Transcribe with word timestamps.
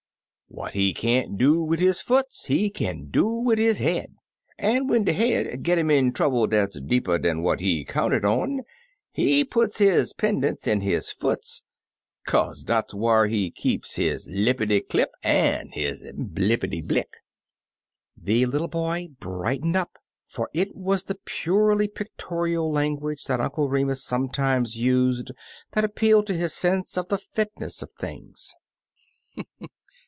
What 0.53 0.73
he 0.73 0.93
can't 0.93 1.37
do 1.37 1.61
wid 1.63 1.79
his 1.79 2.01
foots 2.01 2.47
he 2.47 2.69
kin 2.69 3.09
do 3.09 3.25
wid 3.25 3.57
his 3.57 3.77
head, 3.79 4.15
an' 4.59 4.87
when 4.87 5.07
his 5.07 5.15
head 5.15 5.63
git 5.63 5.77
'im 5.77 5.89
in 5.89 6.11
trouble 6.11 6.45
dat 6.45 6.73
's 6.73 6.81
deeper 6.81 7.17
dan 7.17 7.37
^at 7.37 7.61
he 7.61 7.85
counted 7.85 8.25
on, 8.25 8.63
he 9.13 9.45
puts 9.45 9.77
his 9.77 10.11
'pen' 10.11 10.43
ence 10.43 10.67
in 10.67 10.81
his 10.81 11.09
foots, 11.09 11.63
kaze 12.27 12.65
dar's 12.65 12.93
whar 12.93 13.27
he 13.27 13.49
keeps 13.49 13.95
his 13.95 14.27
lippity 14.27 14.81
clip 14.81 15.11
an' 15.23 15.69
his 15.71 16.03
blickety 16.17 16.85
blick." 16.85 17.13
The 18.21 18.45
little 18.45 18.67
boy 18.67 19.07
brightened 19.21 19.77
up, 19.77 19.97
for 20.27 20.49
it 20.53 20.75
was 20.75 21.03
the 21.03 21.17
purely 21.23 21.87
pictorial 21.87 22.69
language 22.69 23.23
that 23.23 23.39
Uncle 23.39 23.69
Remus 23.69 24.03
sometimes 24.03 24.75
used 24.75 25.31
that 25.71 25.85
appealed 25.85 26.27
to 26.27 26.33
his 26.33 26.53
sense 26.53 26.97
of 26.97 27.07
the 27.07 27.17
fitness 27.17 27.81
of 27.81 27.89
things. 27.97 28.53